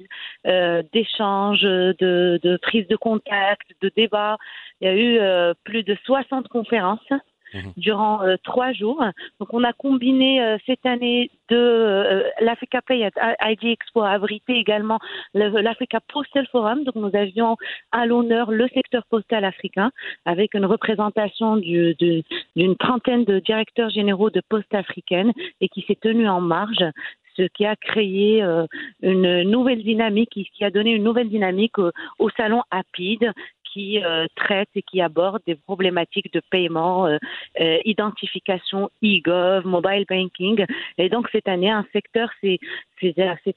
d'échange, 0.94 1.62
de, 1.62 2.40
de 2.42 2.58
prise 2.58 2.88
de 2.88 2.96
contact, 2.96 3.68
de 3.82 3.92
débat. 3.96 4.38
Il 4.82 4.88
y 4.88 4.90
a 4.90 4.96
eu 4.96 5.54
plus 5.64 5.84
de 5.84 5.98
60 6.06 6.48
conférences. 6.48 7.00
Mhm. 7.56 7.74
durant 7.78 8.22
euh, 8.22 8.36
trois 8.44 8.74
jours. 8.74 9.04
Donc 9.40 9.54
on 9.54 9.64
a 9.64 9.72
combiné 9.72 10.44
euh, 10.44 10.58
cette 10.66 10.86
année 10.86 11.32
de 11.50 11.56
euh, 11.56 12.24
l'Africa 12.42 12.82
Pay 12.82 13.10
ID 13.42 13.64
Expo 13.64 14.02
a 14.02 14.10
abrité 14.10 14.58
également 14.58 15.00
l'Africa 15.34 16.00
Postal 16.02 16.48
Forum. 16.48 16.84
Donc 16.84 16.96
nous 16.96 17.12
avions 17.14 17.56
à 17.92 18.06
l'honneur 18.06 18.52
le 18.52 18.68
secteur 18.70 19.06
postal 19.10 19.46
africain 19.46 19.92
avec 20.26 20.54
une 20.54 20.66
représentation 20.66 21.56
d'une 21.58 22.76
trentaine 22.78 23.24
de 23.24 23.40
directeurs 23.40 23.90
généraux 23.90 24.30
de 24.30 24.42
postes 24.50 24.74
africaines 24.74 25.32
et 25.62 25.70
qui 25.70 25.82
s'est 25.88 25.98
tenu 26.00 26.28
en 26.28 26.42
marge 26.42 26.84
ce 27.38 27.44
qui 27.54 27.66
a 27.66 27.76
créé 27.76 28.42
une 29.02 29.44
nouvelle 29.44 29.84
dynamique, 29.84 30.40
qui 30.54 30.64
a 30.64 30.72
donné 30.72 30.92
une 30.92 31.04
nouvelle 31.04 31.28
dynamique 31.28 31.78
au 31.78 32.30
salon 32.30 32.62
APID, 32.72 33.30
qui 33.76 34.02
euh, 34.02 34.26
traite 34.36 34.70
et 34.76 34.82
qui 34.82 35.02
aborde 35.02 35.42
des 35.46 35.56
problématiques 35.56 36.32
de 36.32 36.42
paiement, 36.50 37.08
euh, 37.08 37.18
euh, 37.60 37.78
identification 37.84 38.90
e-gov, 39.04 39.66
mobile 39.66 40.06
banking. 40.10 40.66
Et 40.98 41.10
donc 41.10 41.28
cette 41.34 41.50
année, 41.50 41.70
un 41.70 41.86
secteur 41.92 42.30
s'est 42.42 42.60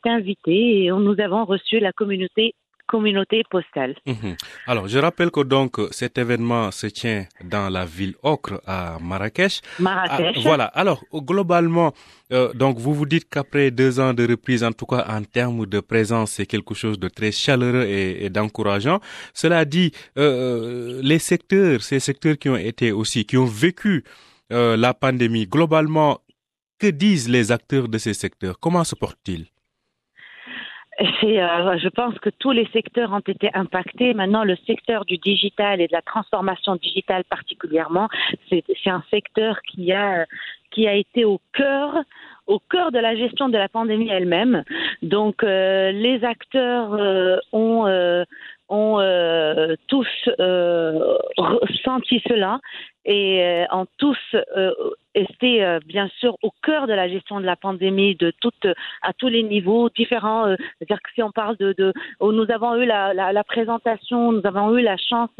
invité 0.04 0.84
et 0.84 0.88
nous 0.88 1.20
avons 1.20 1.44
reçu 1.44 1.78
la 1.78 1.92
communauté 1.92 2.54
communauté 2.88 3.42
postale. 3.48 3.94
Mhm. 4.06 4.36
Alors, 4.66 4.88
je 4.88 4.98
rappelle 4.98 5.30
que 5.30 5.42
donc 5.42 5.72
cet 5.90 6.18
événement 6.18 6.70
se 6.70 6.86
tient 6.88 7.26
dans 7.44 7.68
la 7.68 7.84
ville 7.84 8.14
Ocre 8.22 8.60
à 8.66 8.98
Marrakech. 9.00 9.60
Marrakech. 9.78 10.36
Ah, 10.38 10.40
voilà. 10.42 10.64
Alors, 10.82 11.00
globalement, 11.12 11.92
euh, 12.32 12.52
donc 12.54 12.78
vous 12.78 12.94
vous 12.94 13.06
dites 13.06 13.28
qu'après 13.28 13.70
deux 13.70 14.00
ans 14.00 14.14
de 14.14 14.26
reprise, 14.26 14.64
en 14.64 14.72
tout 14.72 14.86
cas 14.86 15.04
en 15.08 15.22
termes 15.22 15.66
de 15.66 15.80
présence, 15.80 16.32
c'est 16.32 16.46
quelque 16.46 16.74
chose 16.74 16.98
de 16.98 17.08
très 17.08 17.32
chaleureux 17.32 17.84
et, 17.84 18.24
et 18.24 18.30
d'encourageant. 18.30 19.00
Cela 19.34 19.64
dit, 19.64 19.92
euh, 20.16 20.28
euh, 20.38 21.00
les 21.02 21.18
secteurs, 21.18 21.82
ces 21.82 22.00
secteurs 22.00 22.38
qui 22.38 22.48
ont 22.48 22.56
été 22.56 22.92
aussi, 22.92 23.24
qui 23.24 23.36
ont 23.36 23.44
vécu 23.44 24.04
euh, 24.52 24.76
la 24.76 24.94
pandémie, 24.94 25.46
globalement, 25.46 26.20
que 26.78 26.86
disent 26.86 27.28
les 27.28 27.52
acteurs 27.52 27.88
de 27.88 27.98
ces 27.98 28.14
secteurs? 28.14 28.58
Comment 28.58 28.84
se 28.84 28.94
portent-ils? 28.94 29.46
Euh, 31.00 31.78
je 31.78 31.88
pense 31.88 32.18
que 32.18 32.30
tous 32.30 32.50
les 32.50 32.66
secteurs 32.72 33.12
ont 33.12 33.20
été 33.20 33.50
impactés. 33.54 34.14
Maintenant, 34.14 34.44
le 34.44 34.56
secteur 34.66 35.04
du 35.04 35.18
digital 35.18 35.80
et 35.80 35.86
de 35.86 35.92
la 35.92 36.02
transformation 36.02 36.76
digitale 36.76 37.24
particulièrement, 37.24 38.08
c'est 38.48 38.64
un 38.86 39.02
secteur 39.10 39.60
qui 39.62 39.92
a 39.92 40.26
qui 40.70 40.86
a 40.86 40.94
été 40.94 41.24
au 41.24 41.40
cœur 41.52 41.94
au 42.46 42.58
cœur 42.58 42.90
de 42.92 42.98
la 42.98 43.14
gestion 43.14 43.48
de 43.48 43.58
la 43.58 43.68
pandémie 43.68 44.08
elle-même. 44.08 44.64
Donc, 45.02 45.42
euh, 45.42 45.92
les 45.92 46.24
acteurs 46.24 46.94
euh, 46.94 47.36
ont 47.52 47.86
euh, 47.86 48.24
ont 48.68 49.00
euh, 49.00 49.76
tous 49.86 50.08
euh, 50.40 51.16
ressenti 51.36 52.22
cela 52.26 52.60
et 53.04 53.42
euh, 53.42 53.64
ont 53.70 53.86
tous 53.96 54.18
euh, 54.34 54.72
été 55.14 55.64
euh, 55.64 55.80
bien 55.86 56.08
sûr 56.20 56.36
au 56.42 56.52
cœur 56.62 56.86
de 56.86 56.92
la 56.92 57.08
gestion 57.08 57.40
de 57.40 57.46
la 57.46 57.56
pandémie 57.56 58.14
de 58.16 58.32
toutes 58.40 58.66
à 59.02 59.12
tous 59.12 59.28
les 59.28 59.42
niveaux 59.42 59.88
différents. 59.90 60.46
C'est-à-dire 60.46 61.00
que 61.02 61.10
si 61.14 61.22
on 61.22 61.32
parle 61.32 61.56
de, 61.56 61.74
de 61.76 61.92
oh, 62.20 62.32
nous 62.32 62.50
avons 62.50 62.74
eu 62.76 62.84
la, 62.84 63.14
la, 63.14 63.32
la, 63.32 63.44
présentation, 63.44 64.32
nous 64.32 64.42
avons 64.44 64.76
eu 64.76 64.82
la 64.82 64.96
chance 64.96 65.30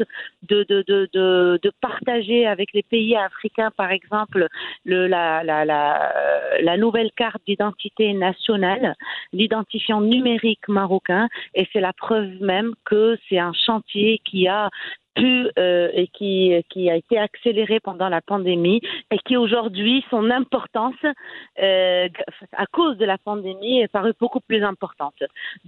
de, 0.43 0.65
de, 0.67 0.83
de, 0.87 1.09
de, 1.13 1.59
de 1.61 1.71
partager 1.81 2.47
avec 2.47 2.73
les 2.73 2.83
pays 2.83 3.15
africains, 3.15 3.71
par 3.77 3.91
exemple, 3.91 4.47
le, 4.85 5.07
la, 5.07 5.43
la, 5.43 5.65
la, 5.65 6.11
la 6.61 6.77
nouvelle 6.77 7.11
carte 7.15 7.41
d'identité 7.45 8.13
nationale, 8.13 8.95
l'identifiant 9.31 10.01
numérique 10.01 10.67
marocain, 10.67 11.27
et 11.53 11.67
c'est 11.71 11.81
la 11.81 11.93
preuve 11.93 12.41
même 12.41 12.73
que 12.85 13.17
c'est 13.27 13.39
un 13.39 13.53
chantier 13.53 14.19
qui 14.25 14.47
a 14.47 14.69
pu 15.19 15.49
euh, 15.57 15.89
et 15.93 16.07
qui, 16.07 16.53
qui 16.69 16.89
a 16.89 16.95
été 16.95 17.17
accéléré 17.17 17.79
pendant 17.79 18.09
la 18.09 18.21
pandémie 18.21 18.81
et 19.11 19.17
qui 19.19 19.37
aujourd'hui, 19.37 20.05
son 20.09 20.29
importance 20.29 20.95
euh, 21.61 22.07
à 22.53 22.65
cause 22.67 22.97
de 22.97 23.05
la 23.05 23.17
pandémie 23.17 23.79
est 23.81 23.87
paru 23.87 24.13
beaucoup 24.19 24.39
plus 24.39 24.63
importante. 24.63 25.21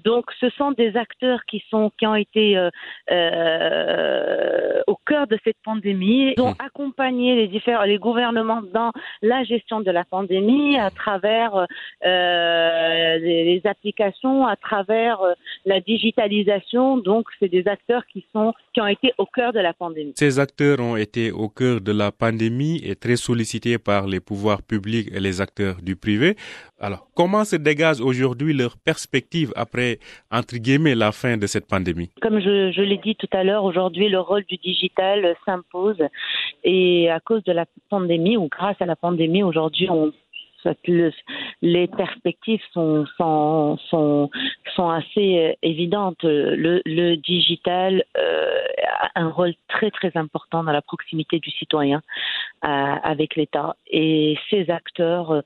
Donc, 0.03 0.25
ce 0.39 0.49
sont 0.51 0.71
des 0.71 0.95
acteurs 0.95 1.41
qui 1.45 1.63
sont 1.69 1.91
qui 1.97 2.05
ont 2.07 2.15
été 2.15 2.57
euh, 2.57 2.69
euh 3.11 4.81
au 4.87 4.97
cœur 5.05 5.27
de 5.27 5.37
cette 5.43 5.61
pandémie, 5.63 6.33
ils 6.35 6.41
ont 6.41 6.55
accompagné 6.59 7.35
les 7.35 7.47
différents 7.47 7.83
les 7.83 7.97
gouvernements 7.97 8.61
dans 8.73 8.91
la 9.21 9.43
gestion 9.43 9.79
de 9.81 9.91
la 9.91 10.03
pandémie 10.03 10.77
à 10.77 10.89
travers 10.89 11.55
euh, 12.05 13.17
les, 13.17 13.43
les, 13.45 13.61
applications, 13.67 14.45
à 14.45 14.55
travers 14.55 15.19
la 15.65 15.79
digitalisation. 15.79 16.97
Donc, 16.97 17.27
c'est 17.39 17.47
des 17.47 17.67
acteurs 17.67 18.05
qui 18.07 18.25
sont 18.33 18.53
qui 18.73 18.81
ont 18.81 18.87
été 18.87 19.13
au 19.17 19.25
cœur 19.25 19.40
de 19.51 19.59
la 19.59 19.73
pandémie. 19.73 20.13
Ces 20.15 20.39
acteurs 20.39 20.79
ont 20.79 20.95
été 20.95 21.31
au 21.31 21.49
cœur 21.49 21.81
de 21.81 21.91
la 21.91 22.11
pandémie 22.11 22.79
et 22.83 22.95
très 22.95 23.15
sollicités 23.15 23.79
par 23.79 24.05
les 24.05 24.19
pouvoirs 24.19 24.61
publics 24.61 25.09
et 25.11 25.19
les 25.19 25.41
acteurs 25.41 25.77
du 25.81 25.95
privé. 25.95 26.35
Alors, 26.79 27.07
comment 27.15 27.43
se 27.43 27.55
dégage 27.55 27.99
aujourd'hui 27.99 28.53
leur 28.53 28.77
perspective 28.77 29.51
après, 29.55 29.99
entre 30.31 30.57
guillemets, 30.57 30.95
la 30.95 31.11
fin 31.11 31.37
de 31.37 31.47
cette 31.47 31.67
pandémie? 31.67 32.09
Comme 32.21 32.39
je, 32.39 32.71
je 32.71 32.81
l'ai 32.81 32.97
dit 32.97 33.15
tout 33.15 33.29
à 33.31 33.43
l'heure, 33.43 33.63
aujourd'hui, 33.63 34.07
le 34.09 34.19
rôle 34.19 34.43
du 34.45 34.57
digital 34.57 35.35
s'impose 35.45 36.01
et 36.63 37.09
à 37.09 37.19
cause 37.19 37.43
de 37.43 37.51
la 37.51 37.65
pandémie 37.89 38.37
ou 38.37 38.47
grâce 38.47 38.79
à 38.79 38.85
la 38.85 38.95
pandémie, 38.95 39.43
aujourd'hui, 39.43 39.89
on 39.89 40.13
les 41.61 41.87
perspectives 41.87 42.61
sont, 42.73 43.05
sont, 43.17 43.77
sont, 43.89 44.29
assez 44.89 45.39
euh, 45.39 45.53
évidentes. 45.61 46.23
Le, 46.23 47.15
digital 47.15 48.03
euh, 48.17 48.61
a 48.99 49.19
un 49.19 49.29
rôle 49.29 49.53
très 49.67 49.91
très 49.91 50.11
important 50.15 50.63
dans 50.63 50.71
la 50.71 50.81
proximité 50.81 51.39
du 51.39 51.51
citoyen 51.51 52.01
euh, 52.63 52.67
avec 52.67 53.35
l'État 53.35 53.75
et 53.87 54.37
ces 54.49 54.69
acteurs 54.69 55.43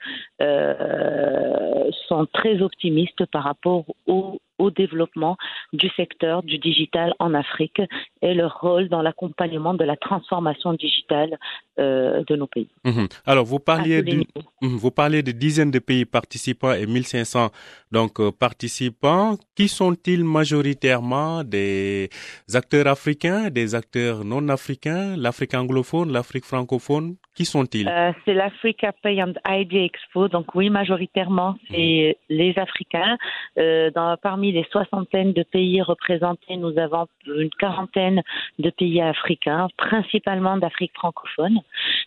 sont 2.07 2.25
très 2.34 2.62
optimistes 2.62 3.25
par 3.27 3.43
rapport 3.43 3.86
aux 4.07 4.39
au 4.57 4.71
développement 4.71 5.38
du 5.74 5.89
secteur 5.89 6.43
du 6.43 6.57
digital 6.57 7.13
en 7.19 7.33
Afrique 7.33 7.81
et 8.21 8.33
leur 8.33 8.59
rôle 8.59 8.89
dans 8.89 9.01
l'accompagnement 9.01 9.74
de 9.74 9.83
la 9.83 9.97
transformation 9.97 10.74
digitale 10.74 11.38
euh, 11.79 12.24
de 12.27 12.35
nos 12.35 12.47
pays. 12.47 12.69
Mhm. 12.85 13.07
Alors, 13.25 13.45
vous 13.45 13.59
parliez, 13.59 14.01
mhm. 14.01 14.77
vous 14.77 14.91
parliez 14.91 15.24
de 15.24 15.31
dizaines 15.31 15.71
de 15.71 15.79
pays 15.79 16.05
participants 16.05 16.74
et 16.74 16.85
1500 16.85 17.50
donc, 17.91 18.19
euh, 18.19 18.31
participants. 18.31 19.38
Qui 19.55 19.67
sont-ils 19.67 20.24
majoritairement? 20.24 21.43
Des 21.43 22.09
acteurs 22.53 22.88
africains, 22.88 23.50
des 23.50 23.75
acteurs 23.75 24.24
non 24.24 24.47
africains, 24.50 25.15
l'Afrique 25.17 25.53
anglophone, 25.53 26.12
l'Afrique 26.12 26.45
francophone? 26.45 27.15
Qui 27.36 27.46
sont-ils? 27.46 27.88
Euh, 27.88 28.13
C'est 28.24 28.34
l'Africa 28.34 28.94
Pay 29.04 29.22
and 29.22 29.34
ID 29.48 29.74
Expo. 29.74 30.30
Donc 30.30 30.56
oui, 30.56 30.70
majoritairement, 30.70 31.56
c'est 31.70 32.18
les 32.30 32.58
Africains. 32.58 33.18
Euh, 33.58 33.92
dans, 33.92 34.15
parmi 34.18 34.51
les 34.51 34.65
soixantaines 34.72 35.34
de 35.34 35.44
pays 35.44 35.82
représentés, 35.82 36.56
nous 36.58 36.77
avons 36.77 37.08
une 37.27 37.50
quarantaine 37.60 38.22
de 38.60 38.70
pays 38.70 39.01
africains, 39.01 39.68
principalement 39.77 40.58
d'Afrique 40.58 40.94
francophone. 40.96 41.60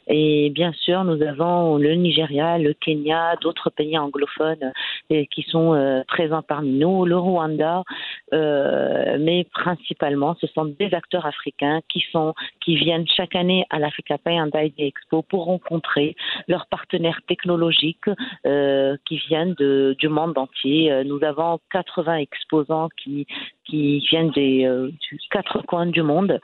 Et 0.09 0.51
bien 0.51 0.73
sûr, 0.73 1.05
nous 1.05 1.23
avons 1.23 1.77
le 1.77 1.95
Nigeria, 1.95 2.59
le 2.59 2.73
Kenya, 2.73 3.37
d'autres 3.41 3.71
pays 3.71 3.99
anglophones 3.99 4.73
euh, 5.13 5.25
qui 5.31 5.43
sont 5.43 5.75
euh, 5.75 6.03
présents 6.09 6.43
parmi 6.43 6.73
nous, 6.73 7.05
le 7.05 7.17
Rwanda, 7.17 7.85
euh, 8.33 9.17
mais 9.21 9.47
principalement, 9.53 10.37
ce 10.41 10.47
sont 10.49 10.65
des 10.65 10.93
acteurs 10.95 11.27
africains 11.27 11.81
qui 11.89 12.05
sont 12.13 12.35
qui 12.61 12.77
viennent 12.77 13.07
chaque 13.07 13.35
année 13.35 13.65
à 13.71 13.79
l'Africa 13.79 14.19
Pay 14.19 14.39
Expo 14.79 15.23
pour 15.23 15.45
rencontrer 15.45 16.17
leurs 16.49 16.67
partenaires 16.67 17.21
technologiques 17.27 18.11
euh, 18.47 18.97
qui 19.07 19.19
viennent 19.29 19.55
de, 19.55 19.97
du 19.99 20.09
monde 20.09 20.37
entier. 20.37 20.93
Euh, 20.93 21.05
nous 21.05 21.23
avons 21.25 21.61
80 21.73 22.17
exposants 22.17 22.89
qui, 23.03 23.27
qui 23.65 24.01
viennent 24.01 24.31
des 24.31 24.65
euh, 24.67 24.91
quatre 25.31 25.63
coins 25.63 25.87
du 25.87 26.03
monde 26.03 26.41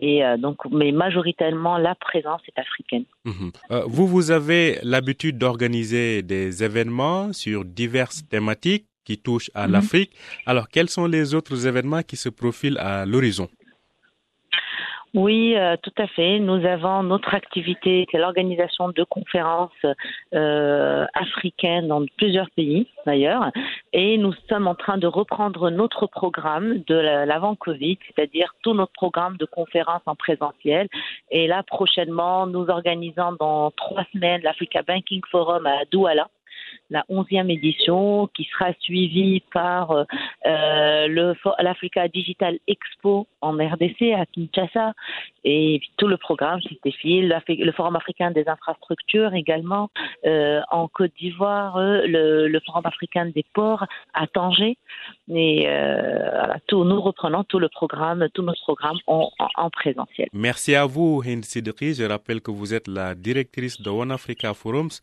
et 0.00 0.22
donc 0.38 0.58
mais 0.70 0.92
majoritairement 0.92 1.78
la 1.78 1.94
présence 1.94 2.40
est 2.48 2.58
africaine. 2.58 3.04
Mhm. 3.24 3.50
vous 3.86 4.06
vous 4.06 4.30
avez 4.30 4.78
l'habitude 4.82 5.38
d'organiser 5.38 6.22
des 6.22 6.62
événements 6.62 7.32
sur 7.32 7.64
diverses 7.64 8.22
thématiques 8.28 8.86
qui 9.04 9.18
touchent 9.18 9.50
à 9.54 9.66
mhm. 9.66 9.72
l'Afrique. 9.72 10.12
Alors 10.46 10.68
quels 10.68 10.88
sont 10.88 11.06
les 11.06 11.34
autres 11.34 11.66
événements 11.66 12.02
qui 12.02 12.16
se 12.16 12.28
profilent 12.28 12.78
à 12.78 13.04
l'horizon? 13.06 13.48
Oui, 15.14 15.54
euh, 15.56 15.76
tout 15.82 15.92
à 15.96 16.06
fait. 16.06 16.38
Nous 16.38 16.66
avons 16.66 17.02
notre 17.02 17.34
activité, 17.34 18.06
c'est 18.10 18.18
l'organisation 18.18 18.90
de 18.90 19.04
conférences 19.04 19.70
euh, 20.34 21.06
africaines 21.14 21.88
dans 21.88 22.04
plusieurs 22.16 22.50
pays 22.50 22.86
d'ailleurs, 23.06 23.50
et 23.94 24.18
nous 24.18 24.34
sommes 24.48 24.66
en 24.66 24.74
train 24.74 24.98
de 24.98 25.06
reprendre 25.06 25.70
notre 25.70 26.06
programme 26.06 26.82
de 26.86 26.94
l'avant-Covid, 26.94 27.98
c'est-à-dire 28.06 28.54
tout 28.62 28.74
notre 28.74 28.92
programme 28.92 29.38
de 29.38 29.46
conférences 29.46 30.02
en 30.04 30.14
présentiel. 30.14 30.88
Et 31.30 31.46
là, 31.46 31.62
prochainement, 31.62 32.46
nous 32.46 32.68
organisons 32.68 33.32
dans 33.40 33.70
trois 33.70 34.04
semaines 34.12 34.42
l'Africa 34.42 34.82
Banking 34.82 35.22
Forum 35.30 35.66
à 35.66 35.84
Douala 35.90 36.28
la 36.90 37.04
onzième 37.08 37.50
édition 37.50 38.28
qui 38.34 38.44
sera 38.44 38.72
suivie 38.80 39.42
par 39.52 40.06
euh, 40.46 41.34
l'Africa 41.58 42.08
Digital 42.08 42.58
Expo 42.66 43.26
en 43.40 43.52
RDC 43.52 44.12
à 44.16 44.26
Kinshasa 44.26 44.94
et 45.44 45.80
tout 45.96 46.08
le 46.08 46.16
programme 46.16 46.60
le 46.84 47.72
Forum 47.72 47.96
africain 47.96 48.30
des 48.30 48.48
infrastructures 48.48 49.34
également 49.34 49.90
euh, 50.26 50.60
en 50.70 50.88
Côte 50.88 51.12
d'Ivoire, 51.18 51.76
euh, 51.76 52.06
le, 52.06 52.60
Forum 52.64 52.86
africain 52.86 53.26
des 53.26 53.44
ports 53.54 53.86
à 54.14 54.26
Tanger 54.26 54.76
et 55.34 55.68
tout, 56.66 56.84
nous 56.84 57.00
reprenons 57.00 57.44
tout 57.44 57.58
le 57.58 57.68
programme, 57.68 58.28
tout 58.34 58.42
notre 58.42 58.60
programme 58.62 58.96
en, 59.06 59.30
présentiel. 59.70 60.28
Merci 60.32 60.74
à 60.74 60.86
vous 60.86 61.22
Hind 61.24 61.44
Sidri. 61.44 61.94
Je 61.94 62.04
rappelle 62.04 62.40
que 62.40 62.50
vous 62.50 62.74
êtes 62.74 62.88
la 62.88 63.14
directrice 63.14 63.80
de 63.80 63.90
One 63.90 64.10
Africa 64.10 64.54
Forums. 64.54 65.00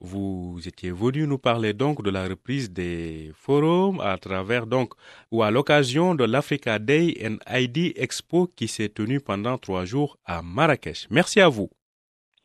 Vous 0.00 0.60
étiez 0.64 0.92
venu 0.92 1.26
nous 1.26 1.38
parler 1.38 1.72
donc 1.72 2.04
de 2.04 2.10
la 2.10 2.28
reprise 2.28 2.72
des 2.72 3.32
forums 3.34 4.00
à 4.00 4.16
travers 4.16 4.66
donc 4.66 4.92
ou 5.32 5.42
à 5.42 5.50
l'occasion 5.50 6.14
de 6.14 6.22
l'Africa 6.24 6.78
Day 6.78 7.16
and 7.24 7.38
ID 7.50 7.94
Expo 7.96 8.46
qui 8.54 8.68
s'est 8.68 8.90
tenue 8.90 9.20
pendant 9.20 9.58
trois 9.58 9.84
jours 9.84 10.16
à 10.24 10.40
Marrakech. 10.40 11.08
Merci 11.10 11.40
à 11.40 11.48
vous. 11.48 11.68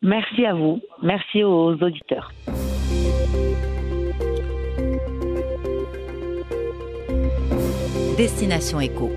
Merci 0.02 0.46
à 0.46 0.56
vous. 0.56 0.82
Merci 1.04 1.44
aux 1.44 1.74
auditeurs. 1.76 2.32
Destination 8.18 8.80
Éco. 8.80 9.12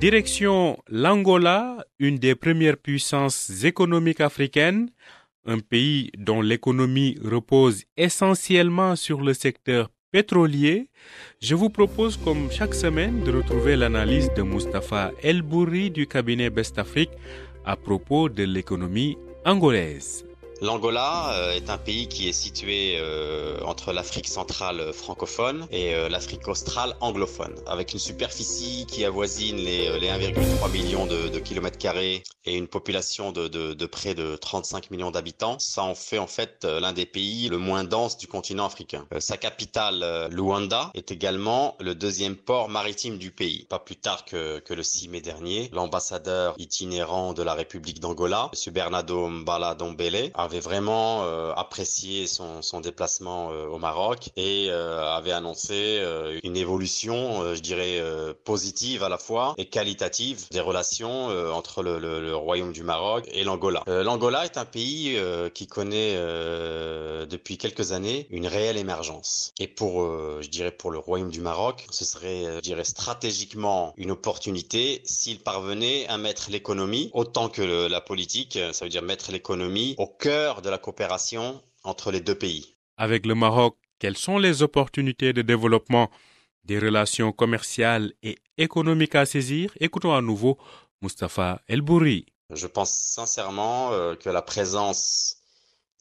Direction 0.00 0.78
l'Angola, 0.88 1.84
une 1.98 2.16
des 2.18 2.34
premières 2.34 2.76
puissances 2.76 3.64
économiques 3.64 4.20
africaines 4.20 4.88
un 5.46 5.58
pays 5.58 6.10
dont 6.16 6.40
l'économie 6.40 7.18
repose 7.22 7.84
essentiellement 7.96 8.96
sur 8.96 9.20
le 9.20 9.34
secteur 9.34 9.90
pétrolier, 10.10 10.88
je 11.40 11.54
vous 11.54 11.70
propose 11.70 12.16
comme 12.16 12.50
chaque 12.50 12.74
semaine 12.74 13.22
de 13.24 13.32
retrouver 13.32 13.76
l'analyse 13.76 14.30
de 14.36 14.42
Mustapha 14.42 15.12
El 15.22 15.42
Bourri 15.42 15.90
du 15.90 16.06
cabinet 16.06 16.50
Best 16.50 16.78
Afrique 16.78 17.10
à 17.64 17.76
propos 17.76 18.28
de 18.28 18.44
l'économie 18.44 19.16
angolaise. 19.44 20.24
L'Angola 20.62 21.34
euh, 21.34 21.54
est 21.54 21.70
un 21.70 21.76
pays 21.76 22.06
qui 22.06 22.28
est 22.28 22.32
situé 22.32 22.96
euh, 22.96 23.58
entre 23.64 23.92
l'Afrique 23.92 24.28
centrale 24.28 24.92
francophone 24.92 25.66
et 25.72 25.92
euh, 25.92 26.08
l'Afrique 26.08 26.46
australe 26.46 26.94
anglophone, 27.00 27.56
avec 27.66 27.92
une 27.92 27.98
superficie 27.98 28.86
qui 28.86 29.04
avoisine 29.04 29.56
les, 29.56 29.88
1,3 29.88 30.70
millions 30.70 31.06
de, 31.06 31.36
kilomètres 31.40 31.78
carrés 31.78 32.22
et 32.44 32.56
une 32.56 32.68
population 32.68 33.32
de, 33.32 33.48
de, 33.48 33.86
près 33.86 34.14
de 34.14 34.36
35 34.36 34.92
millions 34.92 35.10
d'habitants. 35.10 35.56
Ça 35.58 35.82
en 35.82 35.96
fait 35.96 36.20
en 36.20 36.28
fait 36.28 36.64
l'un 36.64 36.92
des 36.92 37.06
pays 37.06 37.48
le 37.48 37.58
moins 37.58 37.82
dense 37.82 38.16
du 38.16 38.28
continent 38.28 38.66
africain. 38.66 39.04
sa 39.18 39.36
capitale, 39.36 40.28
Luanda, 40.30 40.92
est 40.94 41.10
également 41.10 41.76
le 41.80 41.96
deuxième 41.96 42.36
port 42.36 42.68
maritime 42.68 43.18
du 43.18 43.32
pays. 43.32 43.66
Pas 43.68 43.80
plus 43.80 43.96
tard 43.96 44.24
que, 44.24 44.60
que 44.60 44.74
le 44.74 44.84
6 44.84 45.08
mai 45.08 45.20
dernier, 45.20 45.70
l'ambassadeur 45.72 46.54
itinérant 46.58 47.32
de 47.32 47.42
la 47.42 47.54
République 47.54 47.98
d'Angola, 47.98 48.50
M. 48.52 48.72
Bernardo 48.72 49.26
Mbala 49.26 49.74
Dombele, 49.74 50.30
avait 50.52 50.60
vraiment 50.60 51.24
euh, 51.24 51.52
apprécié 51.54 52.26
son, 52.26 52.60
déplacement 52.82 53.52
euh, 53.52 53.66
au 53.68 53.78
Maroc 53.78 54.30
et 54.36 54.66
euh, 54.68 55.14
avait 55.14 55.32
annoncé 55.32 56.02
une 56.42 56.56
évolution, 56.56 57.54
je 57.54 57.60
dirais, 57.60 58.02
positive 58.44 59.02
à 59.02 59.08
la 59.08 59.18
fois 59.18 59.54
et 59.56 59.66
qualitative 59.66 60.46
des 60.50 60.60
relations 60.60 61.26
entre 61.54 61.82
le, 61.82 62.34
Royaume 62.34 62.72
du 62.72 62.82
Maroc 62.82 63.28
et 63.32 63.44
l'Angola. 63.44 63.82
L'Angola 63.86 64.44
est 64.44 64.56
un 64.56 64.64
pays 64.64 65.18
qui 65.54 65.66
connaît 65.66 66.16
depuis 67.26 67.58
quelques 67.58 67.92
années 67.92 68.26
une 68.30 68.46
réelle 68.46 68.76
émergence. 68.76 69.52
Et 69.58 69.68
pour, 69.68 70.02
je 70.40 70.48
dirais, 70.48 70.70
pour 70.70 70.90
le 70.90 70.98
Royaume 70.98 71.30
du 71.30 71.40
Maroc, 71.40 71.86
ce 71.90 72.04
serait, 72.04 72.44
je 72.56 72.60
dirais, 72.60 72.84
stratégiquement 72.84 73.92
une 73.96 74.10
opportunité 74.10 75.02
s'il 75.04 75.38
parvenait 75.40 76.06
à 76.08 76.18
mettre 76.18 76.50
l'économie 76.50 77.10
autant 77.12 77.48
que 77.48 77.62
la 77.62 78.00
politique, 78.00 78.58
ça 78.72 78.84
veut 78.84 78.90
dire 78.90 79.02
mettre 79.02 79.30
l'économie 79.30 79.94
au 79.98 80.06
cœur 80.06 80.41
de 80.42 80.70
la 80.70 80.78
coopération 80.78 81.62
entre 81.84 82.10
les 82.10 82.20
deux 82.20 82.34
pays. 82.34 82.74
Avec 82.96 83.26
le 83.26 83.34
Maroc, 83.34 83.76
quelles 83.98 84.16
sont 84.16 84.38
les 84.38 84.62
opportunités 84.62 85.32
de 85.32 85.42
développement? 85.42 86.10
Des 86.64 86.78
relations 86.78 87.32
commerciales 87.32 88.12
et 88.22 88.38
économiques 88.58 89.14
à 89.14 89.24
saisir? 89.26 89.72
Écoutons 89.80 90.14
à 90.14 90.20
nouveau 90.20 90.58
Mustapha 91.00 91.60
El 91.68 91.82
Bouri. 91.82 92.26
Je 92.50 92.66
pense 92.66 92.92
sincèrement 92.92 93.92
euh, 93.92 94.14
que 94.14 94.28
la 94.28 94.42
présence 94.42 95.41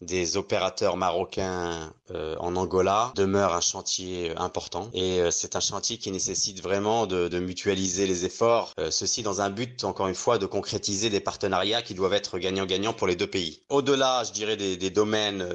des 0.01 0.37
opérateurs 0.37 0.97
marocains 0.97 1.93
euh, 2.13 2.35
en 2.39 2.55
Angola 2.55 3.13
demeure 3.15 3.53
un 3.53 3.61
chantier 3.61 4.33
important 4.35 4.89
et 4.93 5.21
euh, 5.21 5.31
c'est 5.31 5.55
un 5.55 5.59
chantier 5.59 5.97
qui 5.97 6.11
nécessite 6.11 6.61
vraiment 6.61 7.05
de, 7.05 7.27
de 7.27 7.39
mutualiser 7.39 8.07
les 8.07 8.25
efforts, 8.25 8.73
euh, 8.79 8.91
ceci 8.91 9.23
dans 9.23 9.41
un 9.41 9.49
but 9.49 9.83
encore 9.83 10.07
une 10.07 10.15
fois 10.15 10.37
de 10.37 10.45
concrétiser 10.45 11.09
des 11.09 11.19
partenariats 11.19 11.81
qui 11.81 11.93
doivent 11.93 12.13
être 12.13 12.39
gagnant-gagnant 12.39 12.93
pour 12.93 13.07
les 13.07 13.15
deux 13.15 13.27
pays. 13.27 13.61
Au-delà, 13.69 14.23
je 14.23 14.31
dirais, 14.31 14.57
des, 14.57 14.75
des 14.75 14.89
domaines 14.89 15.47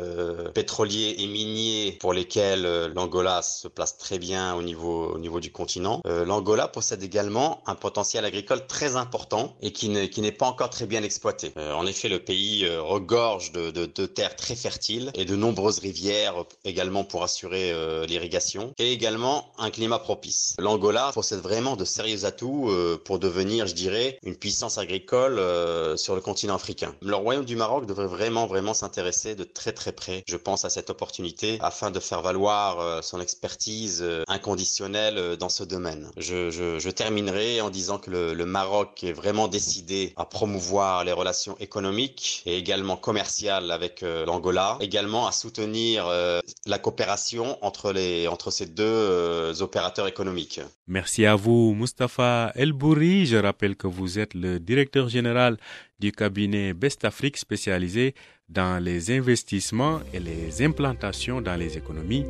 pétroliers 0.55 1.17
et 1.19 1.27
miniers 1.27 1.99
pour 2.01 2.13
lesquels 2.13 2.93
l'Angola 2.95 3.43
se 3.43 3.69
place 3.69 3.99
très 3.99 4.19
bien 4.19 4.55
au 4.55 4.63
niveau, 4.63 5.13
au 5.15 5.19
niveau 5.19 5.41
du 5.41 5.51
continent, 5.51 6.01
l'Angola 6.05 6.69
possède 6.69 7.03
également 7.03 7.63
un 7.67 7.75
potentiel 7.75 8.25
agricole 8.25 8.67
très 8.67 8.97
important 8.97 9.57
et 9.61 9.73
qui 9.73 9.89
n'est 9.89 10.33
pas 10.33 10.47
encore 10.47 10.71
très 10.71 10.87
bien 10.87 11.03
exploité. 11.03 11.53
en 11.57 11.87
effet, 11.87 12.09
le 12.09 12.21
pays 12.21 12.67
regorge 12.69 13.53
de, 13.53 13.71
de, 13.71 13.87
de 13.87 14.07
terres 14.07 14.36
très 14.37 14.55
fertile 14.55 15.11
et 15.15 15.25
de 15.25 15.37
nombreuses 15.37 15.79
rivières 15.79 16.45
également 16.65 17.05
pour 17.05 17.23
assurer 17.23 17.73
euh, 17.73 18.07
l'irrigation 18.07 18.73
et 18.79 18.93
également 18.93 19.53
un 19.59 19.71
climat 19.71 19.99
propice. 19.99 20.55
L'Angola 20.59 21.11
possède 21.13 21.41
vraiment 21.41 21.77
de 21.77 21.85
sérieux 21.85 22.25
atouts 22.25 22.71
euh, 22.71 23.01
pour 23.03 23.19
devenir, 23.19 23.67
je 23.67 23.75
dirais, 23.75 24.19
une 24.23 24.37
puissance 24.37 24.79
agricole 24.79 25.39
euh, 25.39 25.97
sur 25.97 26.15
le 26.15 26.21
continent 26.21 26.55
africain. 26.55 26.95
Le 27.03 27.15
royaume 27.15 27.45
du 27.45 27.57
Maroc 27.57 27.87
devrait 27.87 28.07
vraiment, 28.07 28.47
vraiment 28.47 28.75
s'intéresser 28.75 29.35
de 29.35 29.45
très 29.45 29.73
très 29.73 29.93
près, 29.93 30.23
je 30.29 30.37
pense, 30.37 30.65
à 30.65 30.71
cette 30.71 30.91
opportunité 30.91 31.59
afin 31.61 31.91
de 31.91 32.01
faire 32.01 32.23
valoir 32.23 33.03
son 33.03 33.21
expertise 33.21 34.05
inconditionnelle 34.29 35.37
dans 35.37 35.49
ce 35.49 35.65
domaine. 35.65 36.11
Je, 36.17 36.91
terminerai 36.91 37.61
en 37.61 37.71
disant 37.71 37.99
que 37.99 38.11
le 38.11 38.47
Maroc 38.47 39.03
est 39.05 39.13
vraiment 39.13 39.49
décidé 39.49 40.15
à 40.17 40.25
promouvoir 40.25 41.05
les 41.05 41.13
relations 41.13 41.57
économiques 41.59 42.43
et 42.47 42.57
également 42.57 42.97
commerciales 42.97 43.71
avec 43.71 44.03
l'Angola, 44.25 44.79
également 44.81 45.27
à 45.27 45.33
soutenir 45.33 46.07
euh, 46.07 46.41
la 46.67 46.79
coopération 46.79 47.59
entre, 47.65 47.93
les, 47.93 48.29
entre 48.29 48.51
ces 48.51 48.67
deux 48.67 48.85
euh, 48.85 49.53
opérateurs 49.61 50.07
économiques. 50.07 50.61
Merci 50.87 51.27
à 51.27 51.35
vous, 51.35 51.75
Mustapha 51.75 52.53
Elbouri. 52.55 53.27
Je 53.27 53.37
rappelle 53.37 53.77
que 53.77 53.87
vous 53.87 54.19
êtes 54.19 54.35
le 54.35 54.59
directeur 54.59 55.09
général 55.09 55.57
du 55.99 56.13
cabinet 56.13 56.73
Best 56.75 57.05
Afrique 57.05 57.37
spécialisé 57.37 58.15
dans 58.49 58.83
les 58.83 59.11
investissements 59.11 60.01
et 60.13 60.21
les 60.21 60.63
implantations 60.63 61.41
dans 61.41 61.57
les 61.57 61.77
économies 61.77 62.25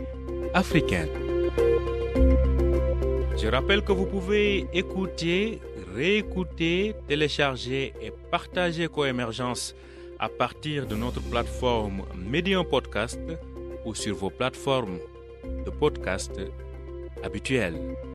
africaines. 0.54 1.10
Je 3.36 3.48
rappelle 3.48 3.82
que 3.82 3.92
vous 3.92 4.06
pouvez 4.06 4.66
écouter, 4.72 5.60
réécouter, 5.94 6.94
télécharger 7.06 7.92
et 8.00 8.10
partager 8.30 8.88
Coémergence 8.88 9.74
à 10.18 10.28
partir 10.28 10.86
de 10.86 10.96
notre 10.96 11.20
plateforme 11.20 12.02
Medium 12.14 12.64
Podcast 12.64 13.20
ou 13.84 13.94
sur 13.94 14.14
vos 14.16 14.30
plateformes 14.30 14.98
de 15.64 15.70
podcast 15.70 16.32
habituelles. 17.22 17.96